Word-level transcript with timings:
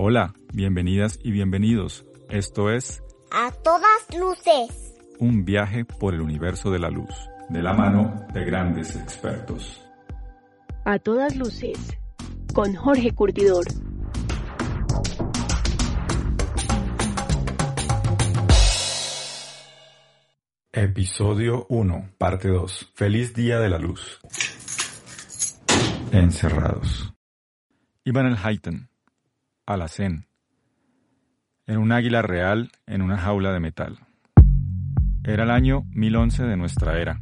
Hola, 0.00 0.32
bienvenidas 0.52 1.18
y 1.24 1.32
bienvenidos. 1.32 2.06
Esto 2.28 2.70
es 2.70 3.02
A 3.32 3.50
todas 3.50 4.16
luces. 4.16 4.94
un 5.18 5.44
viaje 5.44 5.84
por 5.84 6.14
el 6.14 6.20
universo 6.20 6.70
de 6.70 6.78
la 6.78 6.88
luz, 6.88 7.12
de 7.48 7.62
la 7.62 7.72
mano 7.74 8.24
de 8.32 8.44
grandes 8.44 8.94
expertos. 8.94 9.84
A 10.84 11.00
todas 11.00 11.34
luces, 11.34 11.98
con 12.54 12.76
Jorge 12.76 13.10
Curtidor. 13.10 13.64
Episodio 20.72 21.66
1, 21.70 22.10
parte 22.18 22.48
2. 22.48 22.92
Feliz 22.94 23.34
Día 23.34 23.58
de 23.58 23.68
la 23.68 23.78
Luz. 23.78 24.20
Encerrados. 26.12 27.12
Iban 28.04 28.26
el 28.26 28.36
Hayten, 28.40 28.88
Alacén, 29.68 30.24
en 31.66 31.76
un 31.76 31.92
águila 31.92 32.22
real 32.22 32.72
en 32.86 33.02
una 33.02 33.18
jaula 33.18 33.52
de 33.52 33.60
metal. 33.60 33.98
Era 35.22 35.42
el 35.42 35.50
año 35.50 35.82
1011 35.90 36.44
de 36.44 36.56
nuestra 36.56 36.98
era. 36.98 37.20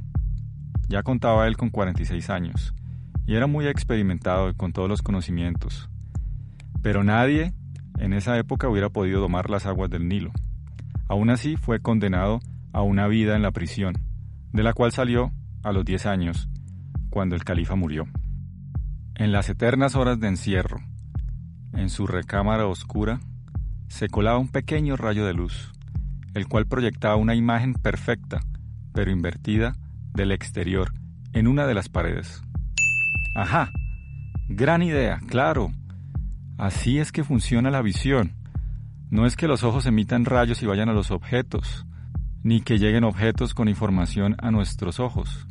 Ya 0.89 1.03
contaba 1.03 1.49
él 1.49 1.57
con 1.57 1.71
46 1.71 2.31
años 2.31 2.73
y 3.27 3.35
era 3.35 3.49
muy 3.49 3.67
experimentado 3.67 4.55
con 4.55 4.73
todos 4.73 4.89
los 4.89 5.03
conocimientos. 5.03 5.91
Pero 6.83 7.03
nadie 7.03 7.53
en 7.99 8.13
esa 8.13 8.39
época 8.39 8.69
hubiera 8.69 8.91
podido 8.91 9.21
domar 9.21 9.51
las 9.51 9.67
aguas 9.67 9.91
del 9.91 10.07
Nilo. 10.07 10.31
Aún 11.09 11.31
así 11.31 11.57
fue 11.57 11.81
condenado 11.81 12.39
a 12.73 12.83
una 12.83 13.09
vida 13.09 13.35
en 13.35 13.43
la 13.43 13.51
prisión, 13.51 13.95
de 14.53 14.63
la 14.63 14.73
cual 14.73 14.93
salió 14.93 15.33
a 15.65 15.73
los 15.73 15.85
10 15.85 16.07
años, 16.07 16.49
cuando 17.11 17.35
el 17.35 17.43
califa 17.43 17.75
murió. 17.75 18.05
En 19.17 19.33
las 19.33 19.49
eternas 19.49 19.97
horas 19.97 20.21
de 20.21 20.29
encierro, 20.29 20.79
en 21.77 21.91
su 21.91 22.07
recámara 22.07 22.67
oscura, 22.67 23.21
se 23.89 24.09
colaba 24.09 24.39
un 24.39 24.49
pequeño 24.49 24.97
rayo 24.97 25.27
de 25.27 25.35
luz, 25.35 25.73
el 26.35 26.49
cual 26.49 26.67
proyectaba 26.67 27.17
una 27.17 27.35
imagen 27.35 27.75
perfecta, 27.75 28.41
pero 28.93 29.11
invertida, 29.11 29.75
del 30.15 30.33
exterior, 30.33 30.93
en 31.33 31.47
una 31.47 31.67
de 31.67 31.75
las 31.75 31.89
paredes. 31.89 32.43
Ajá, 33.37 33.71
gran 34.49 34.83
idea, 34.83 35.21
claro. 35.29 35.71
Así 36.59 36.99
es 36.99 37.13
que 37.13 37.25
funciona 37.25 37.71
la 37.71 37.83
visión. 37.83 38.33
No 39.11 39.27
es 39.27 39.37
que 39.37 39.47
los 39.47 39.63
ojos 39.63 39.87
emitan 39.87 40.25
rayos 40.25 40.63
y 40.63 40.67
vayan 40.67 40.89
a 40.89 40.95
los 40.95 41.11
objetos, 41.11 41.87
ni 42.43 42.61
que 42.63 42.79
lleguen 42.79 43.05
objetos 43.05 43.55
con 43.55 43.69
información 43.69 44.37
a 44.39 44.51
nuestros 44.51 44.99
ojos. 45.01 45.47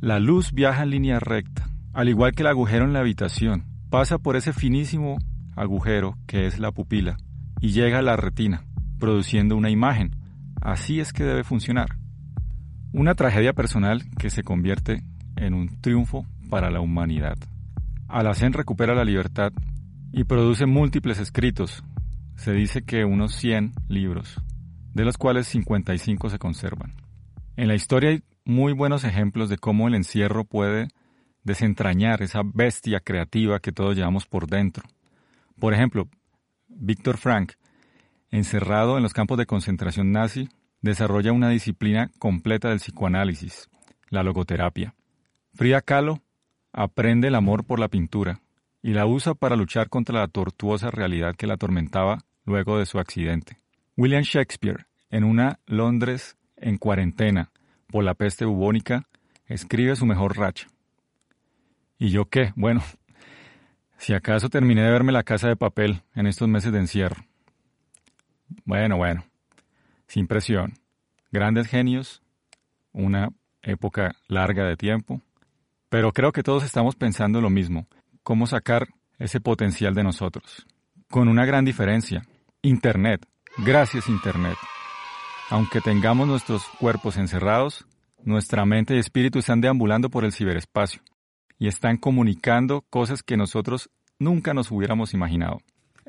La 0.00 0.18
luz 0.18 0.52
viaja 0.52 0.82
en 0.82 0.90
línea 0.90 1.20
recta, 1.20 1.68
al 1.92 2.08
igual 2.08 2.32
que 2.32 2.42
el 2.42 2.48
agujero 2.48 2.84
en 2.84 2.92
la 2.92 3.00
habitación. 3.00 3.64
Pasa 3.90 4.18
por 4.18 4.36
ese 4.36 4.52
finísimo 4.52 5.18
agujero 5.58 6.16
que 6.26 6.46
es 6.46 6.58
la 6.58 6.72
pupila 6.72 7.16
y 7.60 7.70
llega 7.70 7.98
a 7.98 8.02
la 8.02 8.16
retina, 8.16 8.64
produciendo 8.98 9.56
una 9.56 9.70
imagen. 9.70 10.16
Así 10.60 11.00
es 11.00 11.12
que 11.12 11.24
debe 11.24 11.44
funcionar. 11.44 11.88
Una 12.92 13.14
tragedia 13.14 13.52
personal 13.52 14.02
que 14.18 14.30
se 14.30 14.42
convierte 14.42 15.02
en 15.36 15.54
un 15.54 15.80
triunfo 15.80 16.26
para 16.48 16.70
la 16.70 16.80
humanidad. 16.80 17.36
Alacén 18.08 18.52
recupera 18.52 18.94
la 18.94 19.04
libertad 19.04 19.52
y 20.12 20.24
produce 20.24 20.66
múltiples 20.66 21.18
escritos. 21.18 21.84
Se 22.36 22.52
dice 22.52 22.82
que 22.82 23.04
unos 23.04 23.34
100 23.34 23.74
libros, 23.88 24.40
de 24.94 25.04
los 25.04 25.18
cuales 25.18 25.46
55 25.48 26.30
se 26.30 26.38
conservan. 26.38 26.94
En 27.56 27.68
la 27.68 27.74
historia 27.74 28.10
hay 28.10 28.22
muy 28.44 28.72
buenos 28.72 29.04
ejemplos 29.04 29.50
de 29.50 29.58
cómo 29.58 29.88
el 29.88 29.94
encierro 29.94 30.44
puede 30.44 30.88
desentrañar 31.42 32.22
esa 32.22 32.40
bestia 32.44 33.00
creativa 33.00 33.60
que 33.60 33.72
todos 33.72 33.96
llevamos 33.96 34.26
por 34.26 34.46
dentro. 34.46 34.84
Por 35.58 35.74
ejemplo, 35.74 36.08
Víctor 36.68 37.16
Frank, 37.16 37.52
encerrado 38.30 38.96
en 38.96 39.02
los 39.02 39.12
campos 39.12 39.38
de 39.38 39.46
concentración 39.46 40.12
nazi, 40.12 40.48
desarrolla 40.80 41.32
una 41.32 41.48
disciplina 41.48 42.10
completa 42.18 42.68
del 42.68 42.78
psicoanálisis, 42.78 43.68
la 44.10 44.22
logoterapia. 44.22 44.94
Frida 45.54 45.80
Kahlo 45.80 46.20
aprende 46.72 47.28
el 47.28 47.34
amor 47.34 47.64
por 47.64 47.80
la 47.80 47.88
pintura 47.88 48.40
y 48.82 48.92
la 48.92 49.06
usa 49.06 49.34
para 49.34 49.56
luchar 49.56 49.88
contra 49.88 50.20
la 50.20 50.28
tortuosa 50.28 50.90
realidad 50.90 51.34
que 51.34 51.46
la 51.46 51.54
atormentaba 51.54 52.18
luego 52.44 52.78
de 52.78 52.86
su 52.86 52.98
accidente. 52.98 53.56
William 53.96 54.22
Shakespeare, 54.22 54.86
en 55.10 55.24
una 55.24 55.58
Londres 55.66 56.36
en 56.56 56.78
cuarentena 56.78 57.50
por 57.88 58.04
la 58.04 58.14
peste 58.14 58.44
bubónica, 58.44 59.08
escribe 59.46 59.96
su 59.96 60.06
mejor 60.06 60.36
racha. 60.38 60.68
¿Y 61.98 62.10
yo 62.10 62.26
qué? 62.26 62.52
Bueno, 62.54 62.82
si 63.98 64.14
acaso 64.14 64.48
terminé 64.48 64.82
de 64.82 64.90
verme 64.90 65.12
la 65.12 65.24
casa 65.24 65.48
de 65.48 65.56
papel 65.56 66.02
en 66.14 66.26
estos 66.26 66.48
meses 66.48 66.72
de 66.72 66.78
encierro. 66.78 67.24
Bueno, 68.64 68.96
bueno, 68.96 69.24
sin 70.06 70.26
presión. 70.26 70.74
Grandes 71.30 71.66
genios, 71.66 72.22
una 72.92 73.28
época 73.60 74.14
larga 74.28 74.64
de 74.64 74.76
tiempo, 74.76 75.20
pero 75.90 76.12
creo 76.12 76.32
que 76.32 76.42
todos 76.42 76.64
estamos 76.64 76.96
pensando 76.96 77.40
lo 77.40 77.50
mismo, 77.50 77.86
cómo 78.22 78.46
sacar 78.46 78.88
ese 79.18 79.40
potencial 79.40 79.94
de 79.94 80.04
nosotros. 80.04 80.66
Con 81.10 81.28
una 81.28 81.44
gran 81.44 81.64
diferencia, 81.64 82.22
Internet, 82.62 83.26
gracias 83.58 84.08
Internet. 84.08 84.56
Aunque 85.50 85.80
tengamos 85.80 86.28
nuestros 86.28 86.64
cuerpos 86.78 87.16
encerrados, 87.16 87.86
nuestra 88.22 88.64
mente 88.64 88.94
y 88.94 88.98
espíritu 88.98 89.40
están 89.40 89.60
deambulando 89.60 90.08
por 90.08 90.24
el 90.24 90.32
ciberespacio 90.32 91.02
y 91.58 91.68
están 91.68 91.96
comunicando 91.96 92.82
cosas 92.90 93.22
que 93.22 93.36
nosotros 93.36 93.90
nunca 94.18 94.54
nos 94.54 94.70
hubiéramos 94.70 95.14
imaginado. 95.14 95.60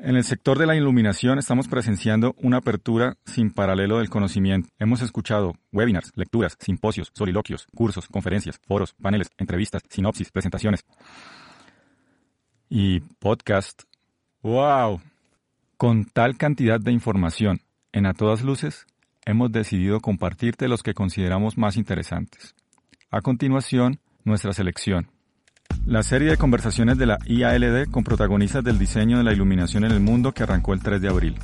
En 0.02 0.16
el 0.16 0.24
sector 0.24 0.58
de 0.58 0.66
la 0.66 0.76
iluminación 0.76 1.38
estamos 1.38 1.68
presenciando 1.68 2.34
una 2.38 2.58
apertura 2.58 3.18
sin 3.26 3.50
paralelo 3.50 3.98
del 3.98 4.08
conocimiento. 4.08 4.70
Hemos 4.78 5.02
escuchado 5.02 5.52
webinars, 5.72 6.12
lecturas, 6.14 6.56
simposios, 6.58 7.10
soliloquios, 7.14 7.66
cursos, 7.74 8.06
conferencias, 8.08 8.58
foros, 8.66 8.94
paneles, 8.94 9.30
entrevistas, 9.36 9.82
sinopsis, 9.90 10.30
presentaciones 10.30 10.86
y 12.70 13.00
podcast. 13.00 13.82
¡Wow! 14.42 15.02
Con 15.76 16.06
tal 16.06 16.38
cantidad 16.38 16.80
de 16.80 16.92
información 16.92 17.60
en 17.92 18.06
a 18.06 18.14
todas 18.14 18.42
luces, 18.42 18.86
hemos 19.26 19.52
decidido 19.52 20.00
compartirte 20.00 20.68
los 20.68 20.82
que 20.82 20.94
consideramos 20.94 21.58
más 21.58 21.76
interesantes. 21.76 22.54
A 23.10 23.20
continuación, 23.20 24.00
nuestra 24.24 24.54
selección. 24.54 25.10
La 25.86 26.02
serie 26.02 26.30
de 26.30 26.36
conversaciones 26.36 26.98
de 26.98 27.06
la 27.06 27.18
IALD 27.26 27.90
con 27.90 28.04
protagonistas 28.04 28.62
del 28.62 28.78
diseño 28.78 29.18
de 29.18 29.24
la 29.24 29.32
iluminación 29.32 29.84
en 29.84 29.92
el 29.92 30.00
mundo 30.00 30.32
que 30.32 30.42
arrancó 30.42 30.72
el 30.72 30.80
3 30.80 31.00
de 31.00 31.08
abril. 31.08 31.36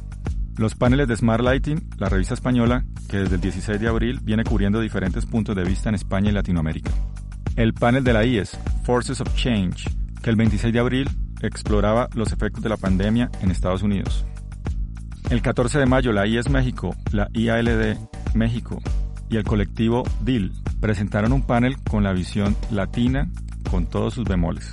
Los 0.56 0.74
paneles 0.74 1.08
de 1.08 1.16
Smart 1.16 1.42
Lighting, 1.42 1.88
la 1.98 2.08
revista 2.08 2.34
española, 2.34 2.84
que 3.08 3.18
desde 3.18 3.34
el 3.34 3.40
16 3.40 3.80
de 3.80 3.88
abril 3.88 4.20
viene 4.22 4.44
cubriendo 4.44 4.80
diferentes 4.80 5.26
puntos 5.26 5.54
de 5.54 5.64
vista 5.64 5.88
en 5.88 5.96
España 5.96 6.30
y 6.30 6.32
Latinoamérica. 6.32 6.90
El 7.56 7.74
panel 7.74 8.04
de 8.04 8.12
la 8.12 8.24
IES, 8.24 8.58
Forces 8.84 9.20
of 9.20 9.34
Change, 9.34 9.90
que 10.22 10.30
el 10.30 10.36
26 10.36 10.72
de 10.72 10.80
abril 10.80 11.10
exploraba 11.42 12.08
los 12.14 12.32
efectos 12.32 12.62
de 12.62 12.68
la 12.68 12.76
pandemia 12.76 13.30
en 13.42 13.50
Estados 13.50 13.82
Unidos. 13.82 14.24
El 15.30 15.42
14 15.42 15.78
de 15.78 15.86
mayo, 15.86 16.12
la 16.12 16.26
IES 16.26 16.50
México, 16.50 16.94
la 17.12 17.28
IALD 17.32 17.98
México 18.34 18.80
y 19.28 19.36
el 19.36 19.44
colectivo 19.44 20.04
DIL 20.20 20.52
presentaron 20.80 21.32
un 21.32 21.42
panel 21.42 21.76
con 21.82 22.04
la 22.04 22.12
visión 22.12 22.56
latina 22.70 23.28
con 23.70 23.86
todos 23.86 24.14
sus 24.14 24.24
bemoles. 24.24 24.72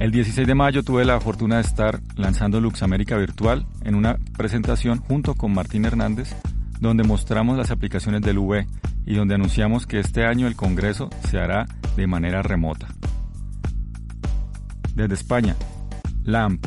El 0.00 0.10
16 0.10 0.46
de 0.46 0.54
mayo 0.54 0.82
tuve 0.82 1.04
la 1.04 1.20
fortuna 1.20 1.56
de 1.56 1.62
estar 1.62 2.00
lanzando 2.16 2.60
Lux 2.60 2.82
América 2.82 3.16
Virtual 3.16 3.66
en 3.84 3.94
una 3.94 4.18
presentación 4.36 4.98
junto 4.98 5.34
con 5.34 5.54
Martín 5.54 5.84
Hernández, 5.84 6.34
donde 6.80 7.04
mostramos 7.04 7.56
las 7.56 7.70
aplicaciones 7.70 8.22
del 8.22 8.38
UV 8.38 8.66
y 9.06 9.14
donde 9.14 9.36
anunciamos 9.36 9.86
que 9.86 10.00
este 10.00 10.26
año 10.26 10.46
el 10.46 10.56
Congreso 10.56 11.10
se 11.28 11.38
hará 11.38 11.66
de 11.96 12.06
manera 12.06 12.42
remota. 12.42 12.88
Desde 14.94 15.14
España, 15.14 15.56
LAMP 16.24 16.66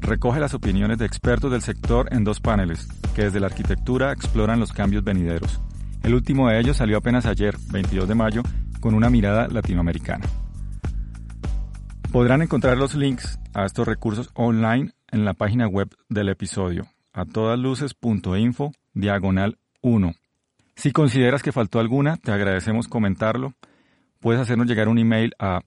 recoge 0.00 0.40
las 0.40 0.54
opiniones 0.54 0.98
de 0.98 1.06
expertos 1.06 1.50
del 1.50 1.62
sector 1.62 2.08
en 2.12 2.24
dos 2.24 2.40
paneles, 2.40 2.88
que 3.14 3.24
desde 3.24 3.40
la 3.40 3.46
arquitectura 3.46 4.12
exploran 4.12 4.60
los 4.60 4.72
cambios 4.72 5.04
venideros. 5.04 5.60
El 6.02 6.14
último 6.14 6.48
de 6.48 6.60
ellos 6.60 6.76
salió 6.76 6.98
apenas 6.98 7.24
ayer, 7.24 7.56
22 7.70 8.08
de 8.08 8.14
mayo, 8.14 8.42
con 8.84 8.92
una 8.92 9.08
mirada 9.08 9.48
latinoamericana. 9.48 10.26
Podrán 12.12 12.42
encontrar 12.42 12.76
los 12.76 12.94
links 12.94 13.40
a 13.54 13.64
estos 13.64 13.88
recursos 13.88 14.28
online 14.34 14.92
en 15.10 15.24
la 15.24 15.32
página 15.32 15.66
web 15.66 15.88
del 16.10 16.28
episodio, 16.28 16.88
a 17.14 17.24
todasluces.info, 17.24 18.72
diagonal 18.92 19.56
1. 19.80 20.12
Si 20.76 20.92
consideras 20.92 21.42
que 21.42 21.50
faltó 21.50 21.80
alguna, 21.80 22.18
te 22.18 22.30
agradecemos 22.30 22.86
comentarlo. 22.86 23.54
Puedes 24.20 24.42
hacernos 24.42 24.66
llegar 24.66 24.88
un 24.88 24.98
email 24.98 25.32
a 25.38 25.60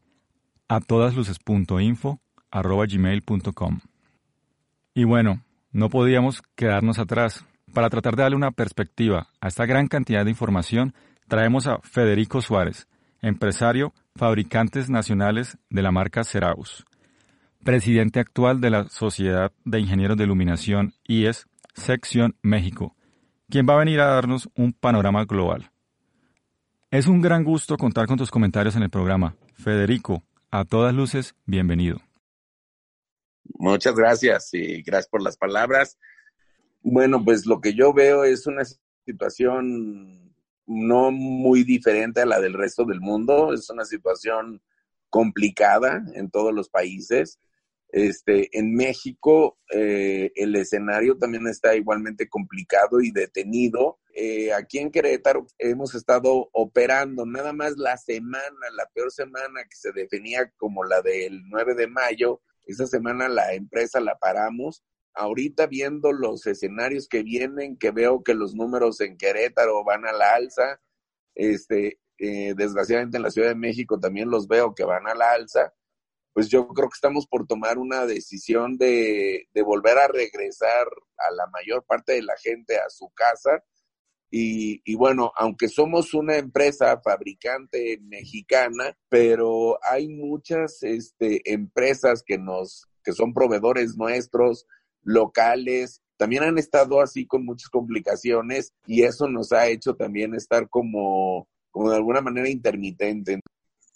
a 0.68 0.80
todasluces.info 0.80 2.20
gmail.com. 2.52 3.80
Y 4.94 5.06
bueno, 5.06 5.42
no 5.72 5.90
podíamos 5.90 6.44
quedarnos 6.56 7.00
atrás. 7.00 7.44
Para 7.74 7.90
tratar 7.90 8.16
de 8.16 8.22
darle 8.22 8.38
una 8.38 8.52
perspectiva 8.52 9.30
a 9.42 9.48
esta 9.48 9.66
gran 9.66 9.88
cantidad 9.88 10.24
de 10.24 10.30
información, 10.30 10.94
traemos 11.28 11.66
a 11.66 11.80
Federico 11.80 12.42
Suárez, 12.42 12.88
empresario, 13.22 13.94
fabricantes 14.16 14.90
nacionales 14.90 15.58
de 15.69 15.81
la 15.81 15.92
marca 15.92 16.24
Ceraus, 16.24 16.86
presidente 17.64 18.19
actual 18.19 18.62
de 18.62 18.69
la 18.69 18.90
Sociedad 18.90 19.52
de 19.66 19.80
Ingenieros 19.80 20.18
de 20.18 20.24
Iluminación 20.24 20.94
IES, 21.06 21.48
Sección 21.74 22.36
México, 22.42 22.96
quien 23.50 23.68
va 23.68 23.75
a 23.75 23.80
venir 23.80 24.00
a 24.00 24.08
darnos 24.08 24.50
un 24.56 24.74
panorama 24.74 25.25
global. 25.25 25.72
Es 26.90 27.08
un 27.08 27.22
gran 27.22 27.44
gusto 27.44 27.78
contar 27.78 28.08
con 28.08 28.18
tus 28.18 28.31
comentarios 28.31 28.75
en 28.75 28.84
el 28.84 28.90
programa. 28.90 29.36
Federico, 29.56 30.24
a 30.50 30.63
todas 30.63 30.94
luces, 30.94 31.36
bienvenido. 31.46 32.00
Muchas 33.60 33.96
gracias 33.96 34.54
y 34.54 34.81
gracias 34.81 35.10
por 35.10 35.22
las 35.22 35.38
palabras. 35.38 35.98
Bueno, 36.81 37.24
pues 37.24 37.46
lo 37.46 37.60
que 37.60 37.74
yo 37.74 37.94
veo 37.94 38.24
es 38.24 38.48
una 38.48 38.63
situación 39.06 40.26
no 40.68 41.12
muy 41.12 41.64
diferente 41.64 42.22
a 42.22 42.25
la 42.25 42.40
del 42.40 42.54
resto 42.54 42.86
del 42.86 43.02
mundo. 43.02 43.54
Es 43.54 43.69
una 43.69 43.86
situación 43.86 44.62
complicada 45.10 46.04
en 46.14 46.30
todos 46.30 46.54
los 46.54 46.69
países. 46.69 47.40
Este, 47.90 48.50
en 48.58 48.75
México 48.75 49.58
eh, 49.74 50.31
el 50.36 50.56
escenario 50.58 51.18
también 51.18 51.48
está 51.48 51.74
igualmente 51.75 52.28
complicado 52.28 53.00
y 53.02 53.12
detenido. 53.12 54.00
Eh, 54.14 54.52
aquí 54.52 54.80
en 54.80 54.92
Querétaro 54.92 55.48
hemos 55.58 55.96
estado 55.96 56.50
operando 56.52 57.25
nada 57.25 57.54
más 57.54 57.78
la 57.78 57.96
semana, 57.98 58.70
la 58.75 58.88
peor 58.94 59.12
semana 59.12 59.63
que 59.70 59.75
se 59.75 59.92
definía 59.94 60.52
como 60.58 60.84
la 60.84 61.02
del 61.02 61.48
9 61.48 61.75
de 61.75 61.88
mayo. 61.88 62.42
Esa 62.66 62.88
semana 62.88 63.30
la 63.30 63.54
empresa 63.54 64.02
la 64.02 64.18
paramos. 64.18 64.84
Ahorita 65.18 65.68
viendo 65.68 66.12
los 66.12 66.46
escenarios 66.48 67.08
que 67.08 67.24
vienen, 67.24 67.78
que 67.78 67.92
veo 67.92 68.24
que 68.24 68.34
los 68.34 68.56
números 68.56 69.02
en 69.02 69.18
Querétaro 69.18 69.84
van 69.84 70.06
a 70.06 70.14
la 70.14 70.36
alza, 70.36 70.80
este, 71.36 72.00
eh, 72.18 72.54
desgraciadamente 72.56 73.18
en 73.18 73.24
la 73.24 73.31
Ciudad 73.31 73.50
de 73.50 73.56
México 73.56 74.00
también 74.00 74.30
los 74.30 74.48
veo 74.48 74.74
que 74.74 74.84
van 74.84 75.08
a 75.08 75.16
la 75.16 75.31
alza 75.31 75.74
pues 76.38 76.50
yo 76.50 76.68
creo 76.68 76.88
que 76.88 76.98
estamos 76.98 77.25
por 77.25 77.48
tomar 77.48 77.80
una 77.80 78.06
decisión 78.06 78.78
de, 78.78 79.48
volver 79.66 79.98
a 79.98 80.08
regresar 80.08 80.86
a 81.18 81.31
la 81.31 81.48
mayor 81.48 81.84
parte 81.84 82.13
de 82.13 82.22
la 82.22 82.38
gente 82.38 82.78
a 82.78 82.92
su 82.92 83.10
casa. 83.10 83.63
Y, 84.30 84.96
bueno, 84.98 85.31
aunque 85.36 85.68
somos 85.68 86.13
una 86.13 86.38
empresa 86.38 87.02
fabricante 87.02 87.98
mexicana, 88.04 88.96
pero 89.10 89.80
hay 89.81 90.10
muchas 90.10 90.84
este, 90.84 91.42
empresas 91.52 92.22
que 92.24 92.38
nos, 92.38 92.88
que 93.04 93.13
son 93.13 93.34
proveedores 93.34 93.98
nuestros, 93.98 94.68
locales, 95.07 96.01
también 96.18 96.44
han 96.44 96.57
estado 96.57 97.01
así 97.01 97.25
con 97.25 97.45
muchas 97.45 97.69
complicaciones 97.69 98.74
y 98.86 99.04
eso 99.04 99.27
nos 99.27 99.51
ha 99.54 99.68
hecho 99.68 99.95
también 99.95 100.36
estar 100.36 100.69
como, 100.69 101.48
como 101.71 101.89
de 101.89 101.95
alguna 101.95 102.21
manera 102.21 102.50
intermitente 102.50 103.39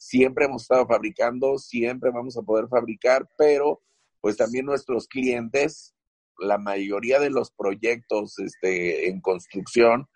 siempre 0.01 0.45
hemos 0.45 0.63
estado 0.63 0.87
fabricando, 0.87 1.59
siempre 1.59 2.09
vamos 2.09 2.35
a 2.35 2.41
poder 2.41 2.67
fabricar, 2.67 3.29
pero 3.37 3.81
pues 4.19 4.35
también 4.35 4.65
nuestros 4.65 5.07
clientes, 5.07 5.93
la 6.39 6.57
mayoría 6.57 7.19
de 7.19 7.29
los 7.29 7.51
proyectos 7.51 8.39
este, 8.39 9.09
en 9.09 9.21
construcción, 9.21 10.07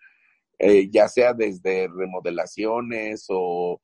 eh, 0.58 0.88
ya 0.90 1.08
sea 1.08 1.34
desde 1.34 1.86
remodelaciones 1.86 3.26
o, 3.28 3.80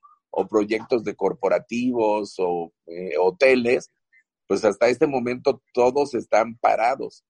proyectos 0.50 1.05
de 1.05 1.15
corporativos 1.15 2.35
o 2.38 2.73
eh, 2.87 3.12
hoteles, 3.20 3.91
pues 4.53 4.67
hasta 4.67 4.89
este 4.89 5.07
momento 5.07 5.63
todos 5.73 6.13
están 6.13 6.59
parados. 6.59 7.25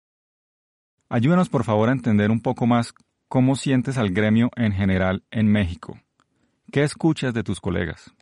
Ayúdanos 1.08 1.48
por 1.48 1.62
favor 1.62 1.88
a 1.88 1.92
entender 1.92 2.32
un 2.32 2.40
poco 2.40 2.66
más 2.66 2.94
cómo 3.28 3.54
sientes 3.54 3.96
al 3.96 4.10
gremio 4.10 4.50
en 4.56 4.72
general 4.72 5.22
en 5.30 5.46
México. 5.46 6.00
¿Qué 6.72 6.82
escuchas 6.82 7.32
de 7.32 7.44
tus 7.44 7.60
colegas? 7.60 8.12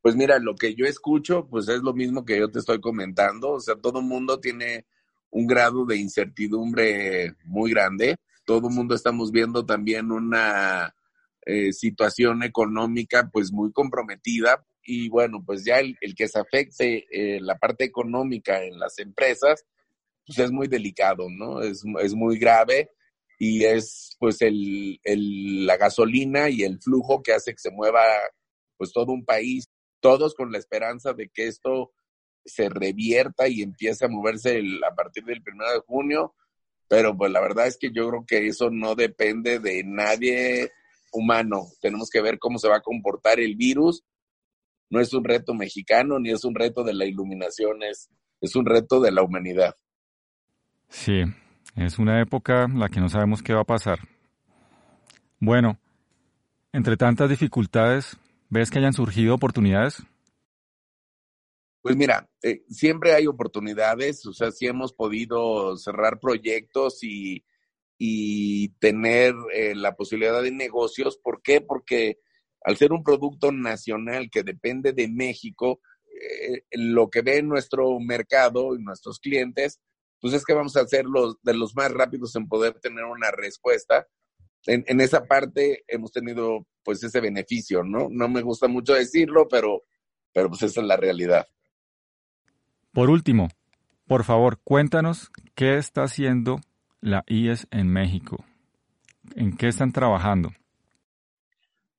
Pues 0.00 0.16
mira, 0.16 0.38
lo 0.38 0.54
que 0.54 0.74
yo 0.74 0.86
escucho, 0.86 1.46
pues 1.50 1.68
es 1.68 1.82
lo 1.82 1.92
mismo 1.92 2.24
que 2.24 2.38
yo 2.38 2.50
te 2.50 2.60
estoy 2.60 2.80
comentando. 2.80 3.50
O 3.50 3.60
sea, 3.60 3.74
todo 3.74 3.98
el 3.98 4.06
mundo 4.06 4.40
tiene 4.40 4.86
un 5.28 5.46
grado 5.46 5.84
de 5.84 5.98
incertidumbre 5.98 7.34
muy 7.44 7.72
grande. 7.72 8.16
Todo 8.46 8.68
el 8.68 8.74
mundo 8.74 8.94
estamos 8.94 9.30
viendo 9.32 9.66
también 9.66 10.10
una 10.12 10.94
eh, 11.44 11.74
situación 11.74 12.42
económica 12.42 13.28
pues 13.30 13.52
muy 13.52 13.70
comprometida. 13.70 14.64
Y 14.84 15.08
bueno, 15.08 15.42
pues 15.44 15.64
ya 15.64 15.78
el, 15.78 15.96
que 16.16 16.28
se 16.28 16.38
afecte 16.38 17.06
eh, 17.10 17.40
la 17.40 17.56
parte 17.56 17.84
económica 17.84 18.62
en 18.62 18.78
las 18.78 18.98
empresas, 18.98 19.64
pues 20.26 20.38
es 20.38 20.50
muy 20.50 20.68
delicado, 20.68 21.28
¿no? 21.30 21.60
Es, 21.62 21.82
es 22.00 22.14
muy 22.14 22.38
grave 22.38 22.90
y 23.38 23.64
es 23.64 24.16
pues 24.18 24.42
el, 24.42 25.00
el, 25.04 25.66
la 25.66 25.76
gasolina 25.76 26.48
y 26.48 26.62
el 26.62 26.80
flujo 26.80 27.22
que 27.22 27.32
hace 27.32 27.52
que 27.52 27.58
se 27.58 27.70
mueva 27.70 28.02
pues 28.76 28.92
todo 28.92 29.12
un 29.12 29.24
país 29.24 29.68
todos 30.02 30.34
con 30.34 30.52
la 30.52 30.58
esperanza 30.58 31.14
de 31.14 31.30
que 31.30 31.46
esto 31.46 31.92
se 32.44 32.68
revierta 32.68 33.48
y 33.48 33.62
empiece 33.62 34.04
a 34.04 34.08
moverse 34.08 34.60
a 34.86 34.94
partir 34.94 35.24
del 35.24 35.42
primero 35.42 35.72
de 35.72 35.78
junio, 35.86 36.34
pero 36.88 37.16
pues 37.16 37.30
la 37.30 37.40
verdad 37.40 37.68
es 37.68 37.78
que 37.78 37.90
yo 37.92 38.08
creo 38.10 38.26
que 38.26 38.48
eso 38.48 38.68
no 38.68 38.94
depende 38.94 39.60
de 39.60 39.82
nadie 39.84 40.72
humano. 41.12 41.68
Tenemos 41.80 42.10
que 42.10 42.20
ver 42.20 42.38
cómo 42.38 42.58
se 42.58 42.68
va 42.68 42.76
a 42.78 42.82
comportar 42.82 43.38
el 43.38 43.54
virus. 43.54 44.02
No 44.92 45.00
es 45.00 45.12
un 45.12 45.24
reto 45.24 45.54
mexicano 45.54 46.20
ni 46.20 46.30
es 46.30 46.44
un 46.44 46.54
reto 46.54 46.84
de 46.84 46.94
la 46.94 47.04
iluminación, 47.04 47.82
es, 47.82 48.08
es 48.40 48.54
un 48.54 48.64
reto 48.64 49.00
de 49.00 49.10
la 49.10 49.24
humanidad. 49.24 49.74
Sí, 50.88 51.22
es 51.74 51.98
una 51.98 52.20
época 52.20 52.64
en 52.64 52.78
la 52.78 52.88
que 52.88 53.00
no 53.00 53.08
sabemos 53.08 53.42
qué 53.42 53.54
va 53.54 53.62
a 53.62 53.64
pasar. 53.64 53.98
Bueno, 55.40 55.80
entre 56.72 56.96
tantas 56.96 57.28
dificultades, 57.28 58.16
¿Ves 58.52 58.70
que 58.70 58.78
hayan 58.78 58.92
surgido 58.92 59.34
oportunidades? 59.34 60.02
Pues 61.80 61.96
mira, 61.96 62.28
eh, 62.42 62.64
siempre 62.68 63.14
hay 63.14 63.26
oportunidades, 63.26 64.26
o 64.26 64.34
sea, 64.34 64.50
sí 64.50 64.66
hemos 64.66 64.92
podido 64.92 65.74
cerrar 65.78 66.20
proyectos 66.20 66.98
y, 67.00 67.42
tener 68.78 69.34
eh, 69.54 69.74
la 69.74 69.94
posibilidad 69.94 70.42
de 70.42 70.50
negocios. 70.50 71.16
¿Por 71.16 71.40
qué? 71.40 71.62
Porque 71.62 72.18
al 72.64 72.76
ser 72.76 72.92
un 72.92 73.02
producto 73.02 73.52
nacional 73.52 74.30
que 74.30 74.42
depende 74.42 74.92
de 74.92 75.08
México, 75.08 75.80
eh, 76.06 76.64
lo 76.72 77.10
que 77.10 77.22
ve 77.22 77.42
nuestro 77.42 77.98
mercado 78.00 78.76
y 78.76 78.82
nuestros 78.82 79.18
clientes, 79.18 79.80
pues 80.20 80.34
es 80.34 80.44
que 80.44 80.54
vamos 80.54 80.76
a 80.76 80.86
ser 80.86 81.04
los 81.06 81.36
de 81.42 81.54
los 81.54 81.74
más 81.74 81.90
rápidos 81.90 82.36
en 82.36 82.48
poder 82.48 82.74
tener 82.80 83.04
una 83.04 83.30
respuesta 83.30 84.06
en, 84.66 85.00
esa 85.00 85.24
parte 85.24 85.84
hemos 85.88 86.12
tenido 86.12 86.66
pues 86.84 87.02
ese 87.02 87.20
beneficio, 87.20 87.82
¿no? 87.82 88.08
No 88.10 88.28
me 88.28 88.42
gusta 88.42 88.68
mucho 88.68 88.94
decirlo, 88.94 89.48
pero, 89.48 89.82
pero 90.32 90.48
pues 90.48 90.62
esa 90.62 90.80
es 90.80 90.86
la 90.86 90.96
realidad. 90.96 91.46
Por 92.92 93.10
último, 93.10 93.48
por 94.06 94.24
favor, 94.24 94.60
cuéntanos 94.62 95.30
qué 95.54 95.78
está 95.78 96.04
haciendo 96.04 96.60
la 97.00 97.24
IES 97.26 97.66
en 97.70 97.88
México. 97.88 98.44
¿En 99.34 99.56
qué 99.56 99.68
están 99.68 99.92
trabajando? 99.92 100.50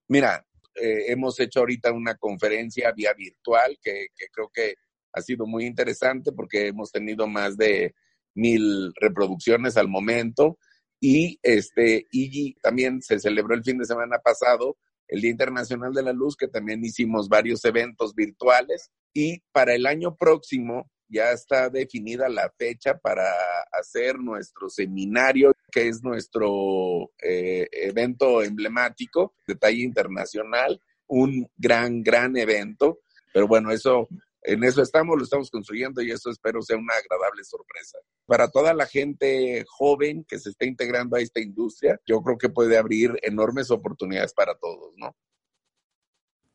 Mira, 0.08 0.46
eh, 0.75 1.12
hemos 1.12 1.39
hecho 1.39 1.60
ahorita 1.60 1.92
una 1.92 2.15
conferencia 2.15 2.92
vía 2.92 3.13
virtual 3.13 3.77
que, 3.82 4.08
que, 4.15 4.27
creo 4.32 4.50
que 4.53 4.75
ha 5.13 5.22
sido 5.22 5.46
muy 5.46 5.65
interesante 5.65 6.32
porque 6.32 6.68
hemos 6.68 6.92
tenido 6.92 7.27
más 7.27 7.58
de 7.58 7.94
mil 8.36 8.94
reproducciones 9.00 9.77
al 9.77 9.88
momento. 9.88 10.58
Y, 11.00 11.39
este, 11.44 12.08
y 12.12 12.53
también 12.62 13.01
se 13.01 13.20
celebró 13.20 13.56
el 13.56 13.63
fin 13.63 13.77
de 13.77 13.86
semana 13.86 14.20
pasado 14.20 14.77
el 15.08 15.22
Día 15.22 15.32
Internacional 15.32 15.94
de 15.94 16.01
la 16.01 16.13
Luz, 16.13 16.36
que 16.36 16.48
también 16.48 16.84
hicimos 16.84 17.27
varios 17.30 17.63
eventos 17.65 18.15
virtuales. 18.15 18.89
Y 19.13 19.42
para 19.51 19.75
el 19.75 19.86
año 19.86 20.15
próximo 20.15 20.89
ya 21.08 21.32
está 21.32 21.70
definida 21.70 22.30
la 22.30 22.51
fecha 22.58 22.98
para 22.98 23.30
hacer 23.72 24.18
nuestro 24.18 24.70
seminario, 24.70 25.53
que 25.74 25.88
es 25.88 26.03
nuestro 26.03 27.12
eh, 27.22 27.68
evento 27.72 28.44
emblemático 28.44 29.34
de 29.48 29.56
talla 29.56 29.84
internacional, 29.84 30.80
un 31.08 31.50
gran, 31.58 32.03
gran 32.03 32.38
evento. 32.38 33.00
Pero 33.34 33.48
bueno, 33.48 33.72
eso 33.72 34.08
en 34.44 34.63
eso 34.63 34.82
estamos, 34.82 35.18
lo 35.18 35.24
estamos 35.24 35.50
construyendo 35.50 36.01
y 36.01 36.12
eso 36.12 36.30
espero 36.30 36.62
sea 36.62 36.77
una 36.77 36.94
agradable 36.94 37.44
sorpresa. 37.44 37.98
Para 38.25 38.50
toda 38.50 38.74
la 38.74 38.86
gente 38.86 39.65
joven 39.68 40.25
que 40.27 40.38
se 40.38 40.50
está 40.50 40.65
integrando 40.65 41.15
a 41.15 41.22
esta 41.22 41.39
industria, 41.39 42.00
yo 42.06 42.22
creo 42.22 42.38
que 42.38 42.50
puede 42.50 42.77
abrir 42.77 43.18
enormes 43.24 43.72
oportunidades 43.72 44.34
para 44.34 44.56
todos, 44.56 44.94
¿no? 44.98 45.15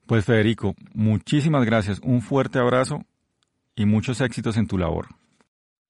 Pues 0.06 0.25
Federico, 0.25 0.75
muchísimas 0.94 1.64
gracias, 1.66 1.98
un 2.02 2.22
fuerte 2.22 2.58
abrazo 2.58 3.04
y 3.75 3.84
muchos 3.84 4.20
éxitos 4.20 4.56
en 4.56 4.66
tu 4.66 4.78
labor. 4.78 5.08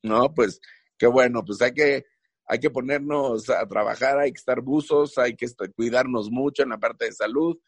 No, 0.02 0.32
pues 0.34 0.60
qué 0.98 1.06
bueno, 1.06 1.44
pues 1.44 1.60
hay 1.62 1.72
que, 1.72 2.06
hay 2.48 2.58
que 2.58 2.70
ponernos 2.70 3.50
a 3.50 3.66
trabajar, 3.66 4.18
hay 4.18 4.32
que 4.32 4.38
estar 4.38 4.62
buzos, 4.62 5.18
hay 5.18 5.36
que 5.36 5.46
cuidarnos 5.76 6.30
mucho 6.30 6.62
en 6.62 6.70
la 6.70 6.78
parte 6.78 7.04
de 7.04 7.12
salud, 7.12 7.58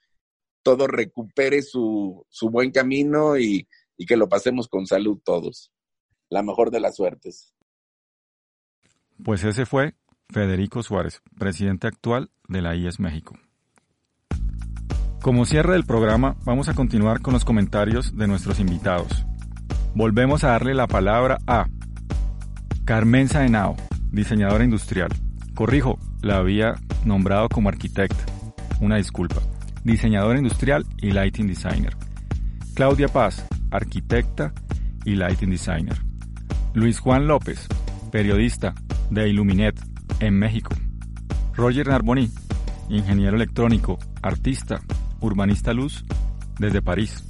todo 0.63 0.87
recupere 0.87 1.63
su, 1.63 2.27
su 2.31 2.51
buen 2.51 2.71
camino 2.71 3.39
y, 3.39 3.69
y 3.97 4.07
que 4.07 4.17
lo 4.17 4.29
pasemos 4.29 4.69
con 4.69 4.87
salud 4.87 5.21
todos. 5.23 5.71
La 6.31 6.43
mejor 6.43 6.71
de 6.71 6.81
las 6.81 6.97
suertes. 6.97 7.55
Pues 9.23 9.45
ese 9.45 9.67
fue 9.67 9.95
Federico 10.31 10.83
Suárez, 10.83 11.23
presidente 11.39 11.87
actual 11.87 12.31
de 12.49 12.63
la 12.63 12.75
IES 12.75 13.01
México. 13.01 13.39
Como 15.21 15.45
cierre 15.45 15.75
del 15.75 15.85
programa, 15.85 16.39
vamos 16.45 16.71
a 16.71 16.75
continuar 16.75 17.21
con 17.21 17.35
los 17.35 17.45
comentarios 17.45 18.17
de 18.17 18.27
nuestros 18.27 18.59
invitados. 18.59 19.27
Volvemos 19.95 20.45
a 20.45 20.49
darle 20.49 20.73
la 20.73 20.87
palabra 20.87 21.37
a 21.47 21.67
Carmen 22.87 23.29
Saenao, 23.29 23.77
diseñadora 24.11 24.64
industrial. 24.64 25.11
Corrijo, 25.55 25.99
la 26.23 26.37
había 26.37 26.75
nombrado 27.05 27.49
como 27.49 27.69
arquitecta. 27.69 28.25
Una 28.81 28.97
disculpa. 28.97 29.40
Diseñadora 29.85 30.38
industrial 30.38 30.87
y 30.99 31.11
lighting 31.12 31.47
designer. 31.47 31.97
Claudia 32.75 33.09
Paz, 33.09 33.47
arquitecta 33.71 34.52
y 35.05 35.17
lighting 35.17 35.50
designer. 35.50 35.97
Luis 36.75 36.99
Juan 36.99 37.26
López, 37.26 37.67
periodista 38.11 38.75
de 39.11 39.29
Illuminet 39.29 39.79
en 40.21 40.38
México. 40.38 40.75
Roger 41.55 41.88
Narboni, 41.88 42.31
ingeniero 42.88 43.37
electrónico, 43.37 43.99
artista, 44.23 44.81
urbanista 45.21 45.73
luz 45.73 46.05
desde 46.59 46.83
París. 46.83 47.25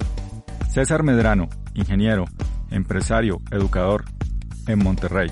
César 0.71 1.03
Medrano, 1.03 1.49
ingeniero, 1.75 2.27
empresario, 2.71 3.41
educador 3.51 4.05
en 4.67 4.79
Monterrey. 4.79 5.31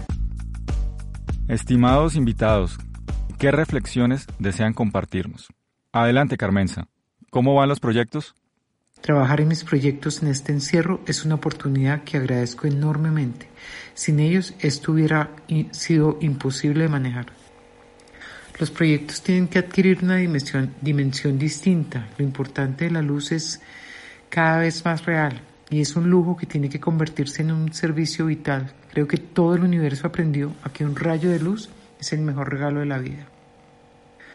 Estimados 1.48 2.14
invitados, 2.14 2.76
¿qué 3.38 3.50
reflexiones 3.50 4.26
desean 4.38 4.74
compartirnos? 4.74 5.48
Adelante, 5.92 6.36
Carmenza. 6.36 6.88
¿Cómo 7.30 7.54
van 7.54 7.70
los 7.70 7.80
proyectos? 7.80 8.34
Trabajar 9.00 9.40
en 9.40 9.48
mis 9.48 9.64
proyectos 9.64 10.22
en 10.22 10.28
este 10.28 10.52
encierro 10.52 11.00
es 11.06 11.24
una 11.24 11.36
oportunidad 11.36 12.04
que 12.04 12.18
agradezco 12.18 12.66
enormemente. 12.66 13.48
Sin 13.94 14.20
ellos 14.20 14.52
esto 14.60 14.92
hubiera 14.92 15.30
sido 15.70 16.18
imposible 16.20 16.82
de 16.82 16.90
manejar. 16.90 17.32
Los 18.60 18.70
proyectos 18.70 19.22
tienen 19.22 19.48
que 19.48 19.58
adquirir 19.58 20.00
una 20.02 20.16
dimensión, 20.16 20.74
dimensión 20.82 21.38
distinta. 21.38 22.10
Lo 22.18 22.26
importante 22.26 22.84
de 22.84 22.90
la 22.90 23.00
luz 23.00 23.32
es 23.32 23.62
cada 24.28 24.58
vez 24.58 24.84
más 24.84 25.06
real 25.06 25.40
y 25.70 25.80
es 25.80 25.96
un 25.96 26.10
lujo 26.10 26.36
que 26.36 26.44
tiene 26.44 26.68
que 26.68 26.78
convertirse 26.78 27.40
en 27.40 27.52
un 27.52 27.72
servicio 27.72 28.26
vital. 28.26 28.74
Creo 28.98 29.06
que 29.06 29.18
todo 29.18 29.54
el 29.54 29.62
universo 29.62 30.08
aprendió 30.08 30.56
a 30.64 30.70
que 30.70 30.84
un 30.84 30.96
rayo 30.96 31.30
de 31.30 31.38
luz 31.38 31.70
es 32.00 32.12
el 32.12 32.20
mejor 32.20 32.50
regalo 32.50 32.80
de 32.80 32.86
la 32.86 32.98
vida. 32.98 33.28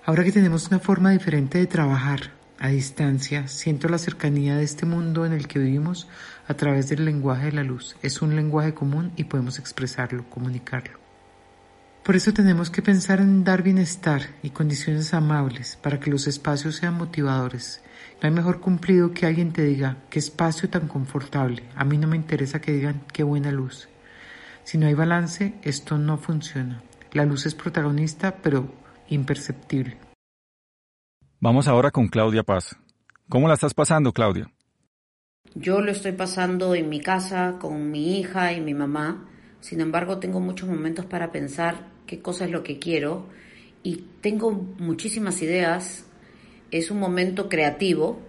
Ahora 0.06 0.24
que 0.24 0.32
tenemos 0.32 0.70
una 0.70 0.80
forma 0.80 1.12
diferente 1.12 1.58
de 1.58 1.68
trabajar, 1.68 2.32
a 2.60 2.70
distancia, 2.70 3.50
siento 3.50 3.90
la 3.90 3.98
cercanía 3.98 4.56
de 4.56 4.64
este 4.64 4.86
mundo 4.86 5.26
en 5.26 5.34
el 5.34 5.50
que 5.50 5.60
vivimos 5.60 6.08
a 6.48 6.54
través 6.54 6.88
del 6.88 7.04
lenguaje 7.04 7.48
de 7.48 7.52
la 7.52 7.66
luz. 7.66 7.98
Es 8.02 8.22
un 8.22 8.38
lenguaje 8.38 8.74
común 8.74 9.12
y 9.18 9.26
podemos 9.26 9.60
expresarlo, 9.60 10.24
comunicarlo. 10.30 10.98
Por 12.02 12.16
eso 12.16 12.32
tenemos 12.32 12.70
que 12.70 12.82
pensar 12.82 13.20
en 13.20 13.44
dar 13.44 13.64
bienestar 13.64 14.22
y 14.44 14.52
condiciones 14.52 15.14
amables 15.14 15.78
para 15.82 16.00
que 16.00 16.10
los 16.10 16.26
espacios 16.26 16.78
sean 16.78 16.94
motivadores. 16.94 17.82
No 18.22 18.30
hay 18.30 18.34
mejor 18.34 18.62
cumplido 18.62 19.12
que 19.12 19.26
alguien 19.26 19.52
te 19.52 19.66
diga 19.66 19.98
qué 20.10 20.20
espacio 20.20 20.70
tan 20.70 20.88
confortable. 20.88 21.64
A 21.76 21.84
mí 21.84 21.98
no 21.98 22.08
me 22.08 22.16
interesa 22.16 22.62
que 22.62 22.72
digan 22.72 23.02
qué 23.12 23.24
buena 23.24 23.52
luz. 23.52 23.90
Si 24.64 24.78
no 24.78 24.88
hay 24.88 24.94
balance, 24.94 25.54
esto 25.62 25.98
no 25.98 26.18
funciona. 26.18 26.82
La 27.12 27.26
luz 27.26 27.46
es 27.46 27.54
protagonista, 27.54 28.38
pero 28.42 28.74
imperceptible. 29.10 29.98
Vamos 31.40 31.68
ahora 31.68 31.92
con 31.92 32.08
Claudia 32.08 32.44
Paz. 32.44 32.78
¿Cómo 33.28 33.48
la 33.48 33.56
estás 33.56 33.74
pasando, 33.74 34.14
Claudia? 34.14 34.50
Yo 35.54 35.82
lo 35.82 35.92
estoy 35.92 36.14
pasando 36.14 36.74
en 36.76 36.90
mi 36.90 37.02
casa 37.02 37.58
con 37.60 37.92
mi 37.92 38.20
hija 38.20 38.54
y 38.54 38.62
mi 38.62 38.74
mamá. 38.74 39.30
Sin 39.60 39.82
embargo, 39.82 40.20
tengo 40.20 40.40
muchos 40.40 40.70
momentos 40.70 41.06
para 41.06 41.32
pensar 41.32 41.88
qué 42.08 42.22
cosa 42.22 42.46
es 42.46 42.52
lo 42.52 42.64
que 42.64 42.80
quiero 42.80 43.28
y 43.84 44.06
tengo 44.22 44.52
muchísimas 44.52 45.42
ideas. 45.42 46.06
Es 46.72 46.90
un 46.90 47.00
momento 47.00 47.50
creativo. 47.50 48.22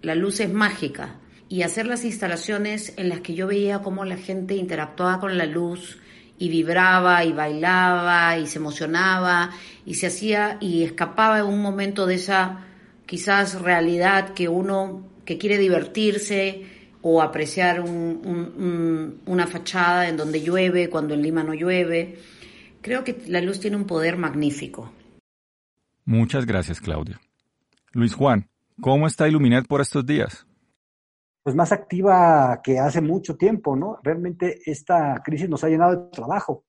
La 0.00 0.14
luz 0.16 0.40
es 0.40 0.52
mágica 0.52 1.20
y 1.48 1.62
hacer 1.62 1.86
las 1.86 2.04
instalaciones 2.04 2.94
en 2.96 3.08
las 3.08 3.20
que 3.20 3.34
yo 3.34 3.46
veía 3.46 3.80
cómo 3.80 4.04
la 4.04 4.16
gente 4.16 4.54
interactuaba 4.54 5.20
con 5.20 5.36
la 5.38 5.46
luz, 5.46 5.98
y 6.38 6.48
vibraba 6.48 7.24
y 7.24 7.32
bailaba 7.32 8.38
y 8.38 8.46
se 8.46 8.58
emocionaba 8.58 9.50
y 9.86 9.94
se 9.94 10.08
hacía 10.08 10.58
y 10.60 10.82
escapaba 10.82 11.38
en 11.38 11.46
un 11.46 11.62
momento 11.62 12.06
de 12.06 12.16
esa 12.16 12.64
quizás 13.06 13.60
realidad 13.60 14.34
que 14.34 14.48
uno 14.48 15.06
que 15.24 15.38
quiere 15.38 15.58
divertirse 15.58 16.66
o 17.02 17.22
apreciar 17.22 17.82
una 17.82 19.46
fachada 19.46 20.08
en 20.08 20.16
donde 20.16 20.42
llueve 20.42 20.88
cuando 20.88 21.14
en 21.14 21.22
Lima 21.22 21.44
no 21.44 21.52
llueve. 21.52 22.18
Creo 22.80 23.04
que 23.04 23.22
la 23.26 23.40
luz 23.40 23.60
tiene 23.60 23.76
un 23.76 23.86
poder 23.86 24.16
magnífico. 24.16 24.92
Muchas 26.06 26.46
gracias, 26.46 26.80
Claudia. 26.80 27.20
Luis 27.92 28.14
Juan, 28.14 28.48
¿cómo 28.80 29.06
está 29.06 29.28
Iluminet 29.28 29.66
por 29.66 29.82
estos 29.82 30.04
días? 30.04 30.46
Pues 31.44 31.54
más 31.54 31.72
activa 31.72 32.62
que 32.64 32.78
hace 32.78 33.02
mucho 33.02 33.36
tiempo, 33.36 33.76
¿no? 33.76 33.98
Realmente 34.02 34.62
esta 34.64 35.22
crisis 35.22 35.46
nos 35.46 35.62
ha 35.62 35.68
llenado 35.68 35.94
de 35.94 36.10
trabajo. 36.10 36.64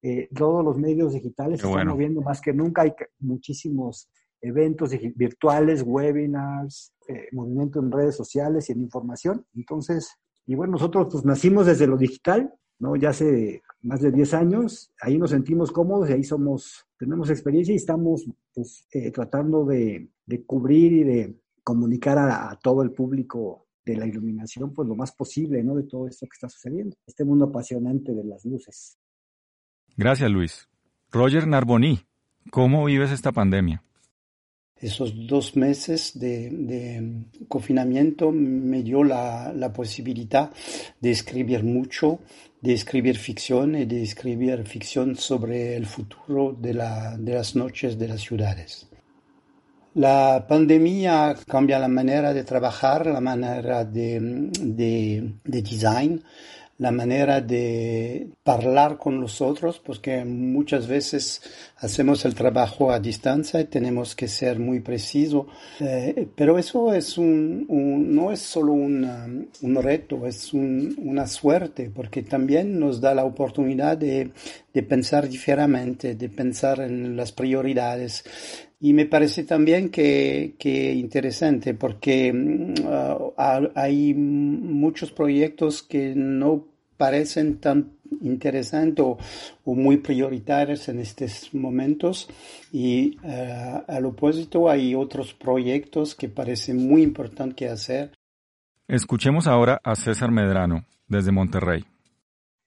Eh, 0.00 0.28
todos 0.32 0.64
los 0.64 0.78
medios 0.78 1.12
digitales 1.12 1.60
se 1.60 1.68
están 1.68 1.88
moviendo 1.88 2.22
más 2.22 2.40
que 2.40 2.52
nunca. 2.52 2.82
Hay 2.82 2.94
muchísimos 3.18 4.08
eventos 4.40 4.92
virtuales, 5.16 5.82
webinars, 5.84 6.94
eh, 7.08 7.28
movimiento 7.32 7.80
en 7.80 7.90
redes 7.90 8.14
sociales 8.14 8.68
y 8.68 8.72
en 8.72 8.82
información. 8.82 9.44
Entonces, 9.56 10.14
y 10.46 10.54
bueno, 10.54 10.74
nosotros 10.74 11.08
pues 11.10 11.24
nacimos 11.24 11.66
desde 11.66 11.88
lo 11.88 11.96
digital, 11.96 12.54
¿no? 12.78 12.94
Ya 12.94 13.10
hace 13.10 13.60
más 13.80 14.00
de 14.02 14.12
10 14.12 14.34
años, 14.34 14.92
ahí 15.00 15.18
nos 15.18 15.30
sentimos 15.30 15.72
cómodos 15.72 16.08
y 16.08 16.12
ahí 16.12 16.22
somos, 16.22 16.86
tenemos 16.96 17.28
experiencia 17.28 17.72
y 17.72 17.76
estamos 17.76 18.24
pues 18.54 18.86
eh, 18.92 19.10
tratando 19.10 19.64
de, 19.64 20.10
cubrir 20.46 20.92
y 20.92 21.02
de 21.02 21.40
comunicar 21.64 22.18
a 22.18 22.56
todo 22.62 22.82
el 22.82 22.92
público 22.92 23.66
de 23.84 23.96
la 23.96 24.06
iluminación, 24.06 24.72
pues 24.72 24.88
lo 24.88 24.94
más 24.94 25.12
posible, 25.12 25.62
¿no? 25.62 25.74
De 25.74 25.84
todo 25.84 26.06
esto 26.06 26.26
que 26.26 26.34
está 26.34 26.48
sucediendo. 26.48 26.96
Este 27.06 27.24
mundo 27.24 27.46
apasionante 27.46 28.12
de 28.12 28.24
las 28.24 28.44
luces. 28.44 28.98
Gracias, 29.96 30.30
Luis. 30.30 30.68
Roger 31.10 31.46
Narboni, 31.46 32.00
¿cómo 32.50 32.84
vives 32.84 33.10
esta 33.10 33.32
pandemia? 33.32 33.82
Esos 34.76 35.28
dos 35.28 35.54
meses 35.56 36.18
de, 36.18 37.22
confinamiento 37.46 38.32
me 38.32 38.82
dio 38.82 39.04
la, 39.04 39.52
la, 39.52 39.72
posibilidad 39.72 40.50
de 41.00 41.10
escribir 41.12 41.62
mucho, 41.62 42.18
de 42.60 42.72
escribir 42.72 43.16
ficción 43.16 43.76
y 43.76 43.84
de 43.84 44.02
escribir 44.02 44.66
ficción 44.66 45.14
sobre 45.14 45.76
el 45.76 45.86
futuro 45.86 46.52
de, 46.52 46.74
la, 46.74 47.16
de 47.16 47.34
las 47.34 47.54
noches 47.54 47.96
de 47.96 48.08
las 48.08 48.22
ciudades. 48.22 48.88
La 49.94 50.46
pandemia 50.48 51.36
cambia 51.46 51.78
la 51.78 51.88
manera 51.88 52.32
de 52.32 52.44
trabajar, 52.44 53.06
la 53.06 53.20
manera 53.20 53.84
de, 53.84 54.48
de, 54.58 55.34
design, 55.44 56.22
la 56.78 56.90
manera 56.90 57.42
de 57.42 58.28
hablar 58.46 58.96
con 58.96 59.20
los 59.20 59.42
otros, 59.42 59.80
porque 59.80 60.24
muchas 60.24 60.86
veces 60.86 61.42
hacemos 61.76 62.24
el 62.24 62.34
trabajo 62.34 62.90
a 62.90 63.00
distancia 63.00 63.60
y 63.60 63.64
tenemos 63.66 64.16
que 64.16 64.28
ser 64.28 64.58
muy 64.58 64.80
preciso. 64.80 65.48
Eh, 65.78 66.26
pero 66.34 66.58
eso 66.58 66.94
es 66.94 67.18
un, 67.18 67.66
no 67.68 68.32
es 68.32 68.40
solo 68.40 68.72
un 68.72 69.78
reto, 69.82 70.26
es 70.26 70.54
una 70.54 71.26
suerte, 71.26 71.90
porque 71.94 72.22
también 72.22 72.80
nos 72.80 72.98
da 72.98 73.14
la 73.14 73.26
oportunidad 73.26 73.98
de, 73.98 74.30
de 74.72 74.82
pensar 74.82 75.28
diferente, 75.28 76.14
de 76.14 76.28
pensar 76.28 76.80
en 76.80 77.16
las 77.16 77.32
prioridades, 77.32 78.24
y 78.82 78.94
me 78.94 79.06
parece 79.06 79.44
también 79.44 79.90
que, 79.90 80.56
que 80.58 80.92
interesante 80.92 81.72
porque 81.72 82.32
uh, 82.32 83.32
hay 83.76 84.12
muchos 84.12 85.12
proyectos 85.12 85.84
que 85.84 86.14
no 86.16 86.66
parecen 86.96 87.58
tan 87.58 87.92
interesantes 88.22 89.04
o, 89.04 89.18
muy 89.74 89.98
prioritarios 89.98 90.88
en 90.88 90.98
estos 90.98 91.54
momentos 91.54 92.28
y 92.72 93.18
uh, 93.22 93.84
al 93.86 94.04
opuesto 94.04 94.68
hay 94.68 94.96
otros 94.96 95.32
proyectos 95.32 96.16
que 96.16 96.28
parecen 96.28 96.88
muy 96.88 97.02
importantes 97.02 97.54
que 97.54 97.68
hacer. 97.68 98.10
Escuchemos 98.88 99.46
ahora 99.46 99.80
a 99.84 99.94
César 99.94 100.32
Medrano 100.32 100.86
desde 101.06 101.30
Monterrey. 101.30 101.84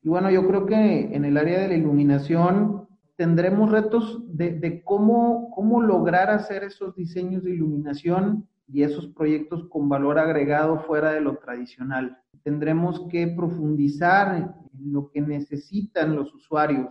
Y 0.05 0.09
bueno, 0.09 0.29
yo 0.29 0.47
creo 0.47 0.67
que 0.67 1.15
en 1.15 1.25
el 1.25 1.35
área 1.35 1.61
de 1.61 1.67
la 1.67 1.73
iluminación 1.73 2.87
tendremos 3.15 3.71
retos 3.71 4.21
de, 4.27 4.83
cómo, 4.85 5.49
cómo 5.49 5.81
lograr 5.81 6.29
hacer 6.29 6.63
esos 6.63 6.95
diseños 6.95 7.43
de 7.43 7.55
iluminación 7.55 8.47
y 8.67 8.83
esos 8.83 9.07
proyectos 9.07 9.67
con 9.67 9.89
valor 9.89 10.19
agregado 10.19 10.77
fuera 10.81 11.11
de 11.11 11.21
lo 11.21 11.37
tradicional. 11.37 12.19
Tendremos 12.43 13.07
que 13.09 13.25
profundizar 13.29 14.53
en 14.75 14.93
lo 14.93 15.09
que 15.09 15.21
necesitan 15.21 16.15
los 16.15 16.31
usuarios, 16.35 16.87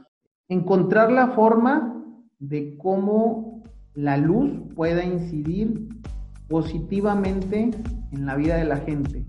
encontrar 0.49 1.12
la 1.12 1.28
forma 1.28 2.04
de 2.40 2.76
cómo 2.78 3.62
la 3.94 4.16
luz 4.16 4.50
pueda 4.75 5.04
incidir 5.04 5.88
positivamente 6.49 7.71
en 8.11 8.26
la 8.26 8.35
vida 8.35 8.56
de 8.56 8.64
la 8.64 8.78
gente. 8.78 9.25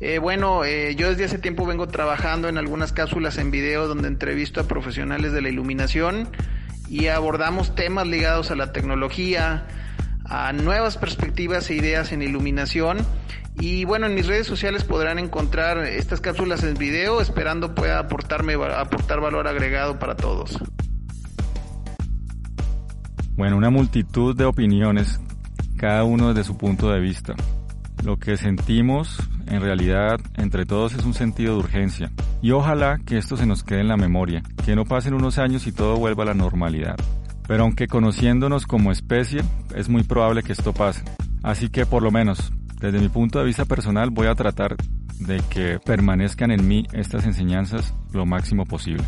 Eh, 0.00 0.18
bueno, 0.18 0.64
eh, 0.64 0.94
yo 0.94 1.08
desde 1.08 1.24
hace 1.24 1.38
tiempo 1.38 1.66
vengo 1.66 1.88
trabajando 1.88 2.48
en 2.48 2.56
algunas 2.56 2.92
cápsulas 2.92 3.36
en 3.38 3.50
video 3.50 3.88
donde 3.88 4.06
entrevisto 4.06 4.60
a 4.60 4.64
profesionales 4.64 5.32
de 5.32 5.42
la 5.42 5.48
iluminación 5.48 6.28
y 6.88 7.08
abordamos 7.08 7.74
temas 7.74 8.06
ligados 8.06 8.50
a 8.50 8.56
la 8.56 8.72
tecnología, 8.72 9.66
a 10.24 10.52
nuevas 10.52 10.96
perspectivas 10.96 11.68
e 11.70 11.74
ideas 11.74 12.12
en 12.12 12.22
iluminación. 12.22 12.98
Y 13.60 13.84
bueno, 13.84 14.06
en 14.06 14.14
mis 14.14 14.26
redes 14.26 14.46
sociales 14.46 14.84
podrán 14.84 15.18
encontrar 15.18 15.78
estas 15.78 16.20
cápsulas 16.20 16.62
en 16.62 16.74
video, 16.74 17.20
esperando 17.20 17.74
pueda 17.74 17.98
aportarme, 17.98 18.54
aportar 18.54 19.20
valor 19.20 19.48
agregado 19.48 19.98
para 19.98 20.14
todos. 20.14 20.58
Bueno, 23.36 23.56
una 23.56 23.70
multitud 23.70 24.36
de 24.36 24.44
opiniones, 24.44 25.20
cada 25.76 26.04
uno 26.04 26.28
desde 26.28 26.44
su 26.44 26.56
punto 26.56 26.90
de 26.90 27.00
vista. 27.00 27.34
Lo 28.04 28.16
que 28.16 28.36
sentimos 28.36 29.18
en 29.48 29.60
realidad 29.60 30.20
entre 30.36 30.66
todos 30.66 30.94
es 30.94 31.04
un 31.04 31.14
sentido 31.14 31.54
de 31.54 31.60
urgencia. 31.60 32.10
Y 32.42 32.52
ojalá 32.52 32.98
que 33.04 33.18
esto 33.18 33.36
se 33.36 33.46
nos 33.46 33.64
quede 33.64 33.80
en 33.80 33.88
la 33.88 33.96
memoria, 33.96 34.42
que 34.64 34.76
no 34.76 34.84
pasen 34.84 35.14
unos 35.14 35.38
años 35.38 35.66
y 35.66 35.72
todo 35.72 35.96
vuelva 35.96 36.22
a 36.22 36.26
la 36.26 36.34
normalidad. 36.34 36.96
Pero 37.46 37.64
aunque 37.64 37.86
conociéndonos 37.86 38.66
como 38.66 38.92
especie, 38.92 39.42
es 39.74 39.88
muy 39.88 40.02
probable 40.02 40.42
que 40.42 40.52
esto 40.52 40.72
pase. 40.72 41.02
Así 41.42 41.70
que 41.70 41.86
por 41.86 42.02
lo 42.02 42.10
menos, 42.10 42.52
desde 42.80 43.00
mi 43.00 43.08
punto 43.08 43.38
de 43.38 43.46
vista 43.46 43.64
personal, 43.64 44.10
voy 44.10 44.26
a 44.26 44.34
tratar 44.34 44.76
de 45.18 45.40
que 45.50 45.78
permanezcan 45.84 46.50
en 46.50 46.68
mí 46.68 46.86
estas 46.92 47.24
enseñanzas 47.24 47.94
lo 48.12 48.26
máximo 48.26 48.64
posible. 48.64 49.04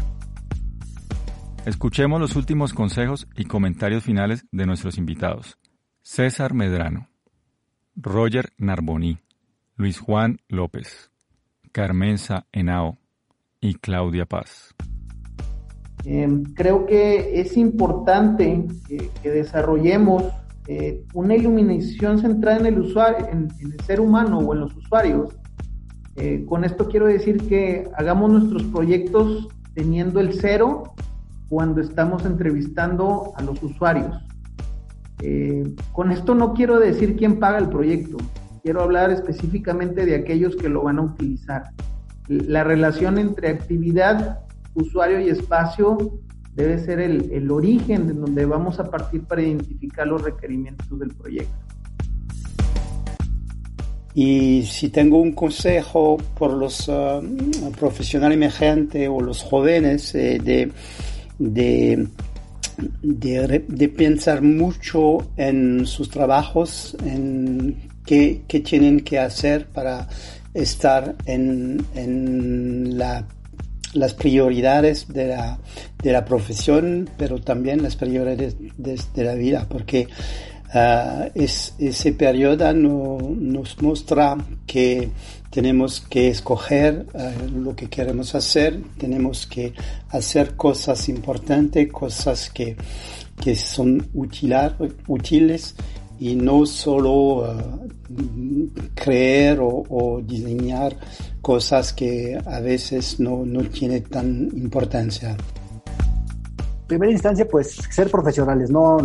Escuchemos 1.66 2.20
los 2.20 2.36
últimos 2.36 2.72
consejos 2.72 3.28
y 3.36 3.44
comentarios 3.44 4.04
finales 4.04 4.46
de 4.50 4.64
nuestros 4.64 4.96
invitados. 4.96 5.58
César 6.02 6.54
Medrano, 6.54 7.08
Roger 7.94 8.52
Narboni, 8.56 9.18
Luis 9.80 9.98
Juan 9.98 10.36
López, 10.50 11.10
Carmenza 11.72 12.44
Henao 12.52 12.98
y 13.62 13.76
Claudia 13.76 14.26
Paz. 14.26 14.74
Em, 16.04 16.42
creo 16.52 16.84
que 16.84 17.40
es 17.40 17.56
importante 17.56 18.66
que, 18.86 19.30
desarrollemos 19.30 20.24
eh, 20.68 21.02
una 21.14 21.34
iluminación 21.34 22.18
centrada 22.18 22.58
en 22.58 22.66
el 22.66 22.78
usuario, 22.78 23.26
en, 23.28 23.48
el 23.58 23.80
ser 23.80 24.02
humano 24.02 24.40
o 24.40 24.52
en 24.52 24.60
los 24.60 24.76
usuarios. 24.76 25.34
Eh, 26.16 26.44
con 26.46 26.64
esto 26.64 26.86
quiero 26.86 27.06
decir 27.06 27.48
que 27.48 27.88
hagamos 27.96 28.30
nuestros 28.30 28.64
proyectos 28.64 29.48
teniendo 29.72 30.20
el 30.20 30.34
cero 30.34 30.92
cuando 31.48 31.80
estamos 31.80 32.26
entrevistando 32.26 33.32
a 33.34 33.42
los 33.42 33.62
usuarios. 33.62 34.14
Eh, 35.22 35.74
con 35.92 36.12
esto 36.12 36.34
no 36.34 36.52
quiero 36.52 36.78
decir 36.78 37.16
quién 37.16 37.38
paga 37.38 37.56
el 37.56 37.70
proyecto, 37.70 38.18
quiero 38.62 38.82
hablar 38.82 39.10
específicamente 39.10 40.06
de 40.06 40.16
aquellos 40.16 40.56
que 40.56 40.68
lo 40.68 40.82
van 40.82 40.98
a 40.98 41.02
utilizar. 41.02 41.70
La 42.28 42.64
relación 42.64 43.18
entre 43.18 43.48
actividad, 43.48 44.40
usuario 44.74 45.20
y 45.20 45.28
espacio 45.28 46.20
debe 46.54 46.78
ser 46.78 47.00
el, 47.00 47.50
origen 47.50 48.06
de 48.06 48.14
donde 48.14 48.44
vamos 48.44 48.78
a 48.80 48.90
partir 48.90 49.24
para 49.24 49.42
identificar 49.42 50.06
los 50.06 50.22
requerimientos 50.22 50.98
del 50.98 51.10
proyecto. 51.14 51.56
Y 54.12 54.64
si 54.64 54.88
tengo 54.88 55.18
un 55.18 55.32
consejo 55.32 56.16
por 56.36 56.52
los 56.52 56.88
uh, 56.88 57.22
profesionales 57.78 58.36
emergentes 58.36 59.08
o 59.08 59.20
los 59.20 59.42
jóvenes 59.42 60.12
eh, 60.16 60.40
de, 60.42 60.72
de, 61.38 62.08
de, 63.02 63.88
pensar 63.88 64.42
mucho 64.42 65.18
en 65.36 65.86
sus 65.86 66.10
trabajos, 66.10 66.96
en 67.04 67.89
qué, 68.04 68.42
tienen 68.64 69.00
que 69.00 69.18
hacer 69.18 69.66
para 69.66 70.08
estar 70.54 71.16
en, 71.26 71.84
en 71.94 72.98
la, 72.98 73.26
las 73.94 74.14
prioridades 74.14 75.08
de 75.08 75.28
la, 76.04 76.24
profesión, 76.24 77.08
pero 77.16 77.40
también 77.40 77.82
las 77.82 77.96
prioridades 77.96 78.56
de, 78.76 79.24
la 79.24 79.34
vida, 79.34 79.66
porque 79.68 80.08
es, 81.34 81.74
ese 81.78 82.12
periodo 82.12 82.72
no, 82.72 83.18
nos 83.36 83.80
muestra 83.82 84.36
que 84.66 85.08
tenemos 85.50 86.00
que 86.00 86.28
escoger 86.28 87.06
uh, 87.12 87.58
lo 87.58 87.74
que 87.74 87.88
queremos 87.88 88.36
hacer, 88.36 88.80
tenemos 88.96 89.48
que 89.48 89.72
hacer 90.10 90.54
cosas 90.54 91.08
importantes, 91.08 91.90
cosas 91.90 92.50
que, 92.50 92.76
que 93.40 93.56
son 93.56 94.08
utilar, 94.14 94.76
útiles 95.08 95.74
y 96.20 96.36
no 96.36 96.66
solo 96.66 97.10
uh, 97.10 98.68
creer 98.94 99.58
o, 99.60 100.20
diseñar 100.22 100.94
cosas 101.40 101.94
que 101.94 102.38
a 102.44 102.60
veces 102.60 103.18
no, 103.18 103.44
no 103.44 103.62
tienen 103.62 104.04
tan 104.04 104.48
importancia. 104.54 105.34
Primera 106.86 107.10
instancia, 107.10 107.48
pues 107.48 107.76
ser 107.90 108.10
profesionales, 108.10 108.70
no, 108.70 108.98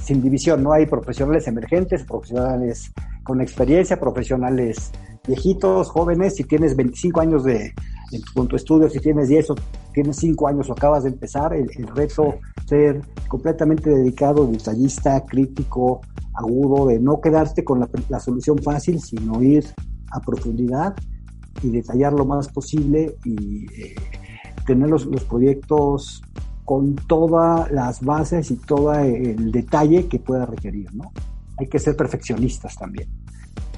sin 0.00 0.22
división, 0.22 0.62
no 0.62 0.72
hay 0.72 0.86
profesionales 0.86 1.48
emergentes, 1.48 2.04
profesionales 2.04 2.92
con 3.24 3.40
experiencia, 3.40 3.98
profesionales 3.98 4.92
viejitos, 5.26 5.90
jóvenes, 5.90 6.36
si 6.36 6.44
tienes 6.44 6.76
25 6.76 7.20
años 7.20 7.44
de, 7.44 7.74
con 8.34 8.48
tu 8.48 8.56
estudio, 8.56 8.88
si 8.88 9.00
tienes 9.00 9.28
10 9.28 9.50
o 9.50 9.54
tienes 9.92 10.16
5 10.16 10.48
años 10.48 10.70
o 10.70 10.72
acabas 10.72 11.04
de 11.04 11.10
empezar, 11.10 11.54
el, 11.54 11.68
el 11.76 11.86
reto 11.88 12.36
ser 12.66 13.00
completamente 13.28 13.88
dedicado, 13.90 14.46
detallista, 14.46 15.24
crítico, 15.24 16.00
agudo, 16.34 16.86
de 16.86 17.00
no 17.00 17.20
quedarte 17.20 17.64
con 17.64 17.80
la, 17.80 18.20
solución 18.20 18.58
fácil, 18.58 19.00
sino 19.00 19.42
ir 19.42 19.64
a 20.12 20.20
profundidad 20.20 20.94
y 21.62 21.70
detallar 21.70 22.12
lo 22.12 22.24
más 22.24 22.48
posible 22.48 23.16
y 23.24 23.66
eh, 23.80 23.94
tener 24.66 24.88
los, 24.88 25.06
proyectos 25.24 26.22
con 26.64 26.94
todas 26.94 27.70
las 27.72 28.02
bases 28.02 28.50
y 28.50 28.56
todo 28.56 28.94
el 28.94 29.50
detalle 29.50 30.06
que 30.06 30.18
pueda 30.18 30.46
requerir, 30.46 30.94
¿no? 30.94 31.10
Hay 31.58 31.66
que 31.66 31.78
ser 31.78 31.96
perfeccionistas 31.96 32.76
también. 32.76 33.08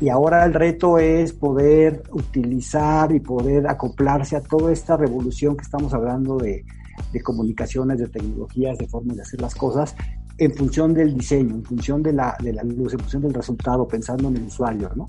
Y 0.00 0.08
ahora 0.08 0.44
el 0.44 0.54
reto 0.54 0.98
es 0.98 1.32
poder 1.32 2.02
utilizar 2.10 3.12
y 3.12 3.20
poder 3.20 3.68
acoplarse 3.68 4.36
a 4.36 4.40
toda 4.40 4.72
esta 4.72 4.96
revolución 4.96 5.56
que 5.56 5.62
estamos 5.62 5.92
hablando 5.92 6.38
de, 6.38 6.64
de 7.12 7.22
comunicaciones, 7.22 7.98
de 7.98 8.08
tecnologías, 8.08 8.78
de 8.78 8.88
formas 8.88 9.16
de 9.16 9.22
hacer 9.22 9.40
las 9.40 9.54
cosas 9.54 9.94
en 10.40 10.54
función 10.54 10.94
del 10.94 11.14
diseño, 11.14 11.56
en 11.56 11.64
función 11.64 12.02
de 12.02 12.14
la, 12.14 12.34
de 12.42 12.54
la 12.54 12.62
luz, 12.62 12.94
en 12.94 13.00
función 13.00 13.22
del 13.22 13.34
resultado, 13.34 13.86
pensando 13.86 14.28
en 14.28 14.38
el 14.38 14.44
usuario, 14.44 14.90
¿no? 14.96 15.06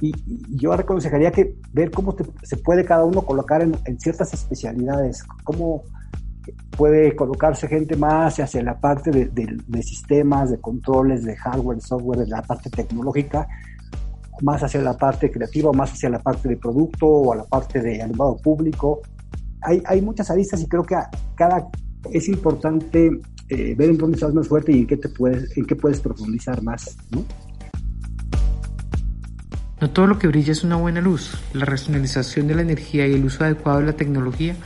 Y, 0.00 0.12
yo 0.56 0.72
aconsejaría 0.72 1.32
que 1.32 1.56
ver 1.72 1.90
cómo 1.90 2.16
se 2.42 2.56
puede 2.58 2.84
cada 2.84 3.04
uno 3.04 3.22
colocar 3.22 3.62
en, 3.62 4.00
ciertas 4.00 4.32
especialidades, 4.32 5.24
cómo 5.42 5.82
puede 6.76 7.16
colocarse 7.16 7.66
gente 7.66 7.96
más 7.96 8.38
hacia 8.38 8.62
la 8.62 8.78
parte 8.78 9.10
de, 9.10 9.26
de, 9.66 9.82
sistemas, 9.82 10.50
de 10.50 10.60
controles, 10.60 11.24
de 11.24 11.34
hardware, 11.34 11.80
software, 11.80 12.20
de 12.20 12.28
la 12.28 12.42
parte 12.42 12.70
tecnológica, 12.70 13.48
más 14.44 14.62
hacia 14.62 14.80
la 14.82 14.96
parte 14.96 15.30
creativa, 15.30 15.72
más 15.72 15.92
hacia 15.92 16.10
la 16.10 16.18
parte 16.18 16.48
de 16.50 16.56
producto 16.56 17.06
o 17.06 17.32
a 17.32 17.36
la 17.36 17.44
parte 17.44 17.80
de 17.80 18.02
alumbrado 18.02 18.36
público, 18.36 19.00
hay, 19.62 19.82
hay 19.86 20.02
muchas 20.02 20.30
aristas 20.30 20.60
y 20.60 20.68
creo 20.68 20.82
que 20.82 20.94
cada 21.34 21.66
es 22.12 22.28
importante 22.28 23.10
eh, 23.48 23.74
ver 23.74 23.90
en 23.90 23.96
dónde 23.96 24.16
estás 24.16 24.34
más 24.34 24.46
fuerte 24.46 24.72
y 24.72 24.80
en 24.80 24.86
qué 24.86 24.98
te 24.98 25.08
puedes, 25.08 25.56
en 25.56 25.64
qué 25.64 25.74
puedes 25.74 26.00
profundizar 26.00 26.62
más, 26.62 26.94
¿no? 27.10 27.24
No 29.80 29.90
todo 29.90 30.06
lo 30.06 30.18
que 30.18 30.28
brilla 30.28 30.52
es 30.52 30.62
una 30.62 30.76
buena 30.76 31.00
luz. 31.00 31.36
La 31.52 31.64
racionalización 31.64 32.46
de 32.46 32.54
la 32.54 32.62
energía 32.62 33.06
y 33.06 33.14
el 33.14 33.24
uso 33.24 33.44
adecuado 33.44 33.80
de 33.80 33.86
la 33.86 33.92
tecnología 33.94 34.56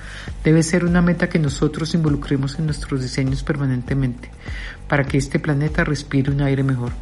debe 0.45 0.63
ser 0.63 0.85
una 0.85 1.03
meta 1.03 1.29
que 1.29 1.39
nosotros 1.39 1.95
involucremos 1.95 2.59
en 2.59 2.67
nuestros 2.67 3.01
diseños 3.01 3.43
permanentemente 3.43 4.31
para 4.89 5.05
que 5.05 5.19
este 5.19 5.39
planeta 5.39 5.85
respire 5.85 6.31
un 6.31 6.41
aire 6.43 6.63
mejor. 6.63 6.93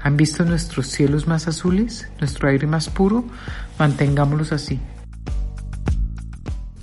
¿Han 0.00 0.16
visto 0.16 0.44
nuestros 0.44 0.86
cielos 0.86 1.26
más 1.26 1.48
azules, 1.48 2.08
nuestro 2.20 2.48
aire 2.48 2.66
más 2.66 2.88
puro? 2.88 3.24
Mantengámoslos 3.78 4.52
así. 4.52 4.78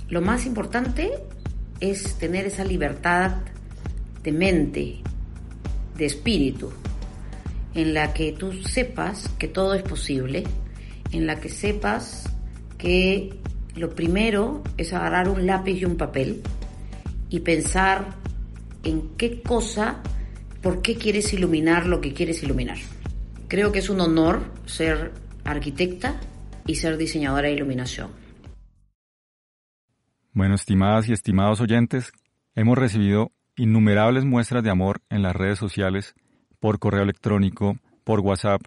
Lo 0.08 0.20
más 0.20 0.46
importante 0.46 1.12
es 1.80 2.14
tener 2.18 2.46
esa 2.46 2.64
libertad 2.64 3.36
de 4.22 4.32
mente, 4.32 5.00
de 5.96 6.06
espíritu, 6.06 6.70
en 7.74 7.94
la 7.94 8.12
que 8.12 8.32
tú 8.32 8.52
sepas 8.52 9.28
que 9.38 9.48
todo 9.48 9.74
es 9.74 9.82
posible, 9.82 10.44
en 11.12 11.26
la 11.26 11.40
que 11.40 11.48
sepas 11.48 12.28
que 12.78 13.38
lo 13.74 13.94
primero 13.94 14.62
es 14.76 14.92
agarrar 14.92 15.28
un 15.28 15.46
lápiz 15.46 15.74
y 15.74 15.84
un 15.84 15.96
papel 15.96 16.42
y 17.28 17.40
pensar 17.40 18.14
en 18.84 19.10
qué 19.16 19.42
cosa, 19.42 19.96
por 20.62 20.82
qué 20.82 20.96
quieres 20.96 21.32
iluminar 21.32 21.86
lo 21.86 22.00
que 22.00 22.12
quieres 22.12 22.42
iluminar. 22.42 22.78
Creo 23.48 23.72
que 23.72 23.78
es 23.78 23.90
un 23.90 24.00
honor 24.00 24.42
ser 24.66 25.12
arquitecta 25.44 26.20
y 26.66 26.76
ser 26.76 26.96
diseñadora 26.96 27.48
de 27.48 27.54
iluminación. 27.54 28.10
Bueno, 30.32 30.54
estimadas 30.54 31.08
y 31.08 31.12
estimados 31.12 31.60
oyentes, 31.60 32.12
hemos 32.54 32.76
recibido 32.76 33.32
innumerables 33.56 34.24
muestras 34.24 34.62
de 34.62 34.70
amor 34.70 35.00
en 35.08 35.22
las 35.22 35.34
redes 35.34 35.58
sociales, 35.58 36.14
por 36.60 36.78
correo 36.78 37.02
electrónico, 37.02 37.78
por 38.04 38.20
WhatsApp. 38.20 38.60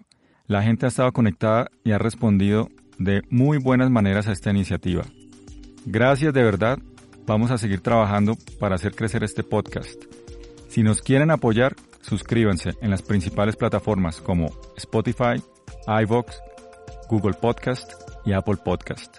La 0.47 0.63
gente 0.63 0.85
ha 0.85 0.89
estado 0.89 1.11
conectada 1.11 1.69
y 1.83 1.91
ha 1.91 1.99
respondido 1.99 2.69
de 2.97 3.21
muy 3.29 3.59
buenas 3.59 3.91
maneras 3.91 4.27
a 4.27 4.31
esta 4.31 4.49
iniciativa. 4.49 5.03
Gracias 5.85 6.33
de 6.33 6.43
verdad. 6.43 6.79
Vamos 7.25 7.51
a 7.51 7.57
seguir 7.57 7.81
trabajando 7.81 8.35
para 8.59 8.75
hacer 8.75 8.95
crecer 8.95 9.23
este 9.23 9.43
podcast. 9.43 10.03
Si 10.69 10.83
nos 10.83 11.01
quieren 11.01 11.31
apoyar, 11.31 11.75
suscríbanse 12.01 12.75
en 12.81 12.91
las 12.91 13.01
principales 13.01 13.55
plataformas 13.55 14.21
como 14.21 14.51
Spotify, 14.77 15.41
iVoox, 15.87 16.27
Google 17.09 17.33
Podcast 17.33 17.91
y 18.23 18.33
Apple 18.33 18.57
Podcast. 18.63 19.17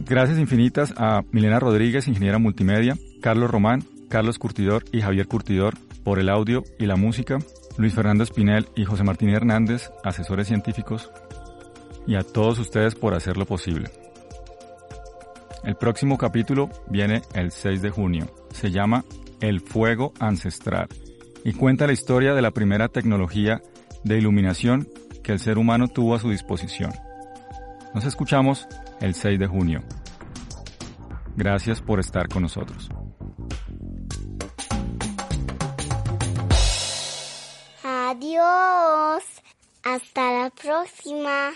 Gracias 0.00 0.38
infinitas 0.38 0.94
a 0.96 1.24
Milena 1.30 1.60
Rodríguez, 1.60 2.08
ingeniera 2.08 2.38
multimedia, 2.38 2.96
Carlos 3.20 3.50
Román, 3.50 3.84
Carlos 4.08 4.38
Curtidor 4.38 4.84
y 4.92 5.02
Javier 5.02 5.28
Curtidor 5.28 5.74
por 6.04 6.18
el 6.18 6.30
audio 6.30 6.64
y 6.78 6.86
la 6.86 6.96
música, 6.96 7.38
Luis 7.76 7.92
Fernando 7.92 8.24
Espinel 8.24 8.66
y 8.74 8.86
José 8.86 9.04
Martín 9.04 9.28
Hernández, 9.28 9.90
asesores 10.02 10.48
científicos, 10.48 11.10
y 12.06 12.14
a 12.14 12.22
todos 12.22 12.58
ustedes 12.58 12.94
por 12.94 13.12
hacerlo 13.12 13.44
posible. 13.44 13.90
El 15.64 15.76
próximo 15.76 16.16
capítulo 16.16 16.70
viene 16.88 17.20
el 17.34 17.52
6 17.52 17.82
de 17.82 17.90
junio. 17.90 18.26
Se 18.52 18.70
llama 18.70 19.04
El 19.42 19.60
Fuego 19.60 20.12
Ancestral 20.20 20.88
y 21.44 21.52
cuenta 21.52 21.88
la 21.88 21.92
historia 21.92 22.32
de 22.32 22.42
la 22.42 22.52
primera 22.52 22.86
tecnología 22.86 23.60
de 24.04 24.16
iluminación 24.16 24.88
que 25.24 25.32
el 25.32 25.40
ser 25.40 25.58
humano 25.58 25.88
tuvo 25.88 26.14
a 26.14 26.20
su 26.20 26.30
disposición. 26.30 26.92
Nos 27.92 28.04
escuchamos 28.04 28.68
el 29.00 29.14
6 29.14 29.40
de 29.40 29.46
junio. 29.48 29.82
Gracias 31.36 31.80
por 31.80 31.98
estar 31.98 32.28
con 32.28 32.42
nosotros. 32.42 32.88
Adiós. 37.82 39.24
Hasta 39.82 40.44
la 40.44 40.50
próxima. 40.50 41.50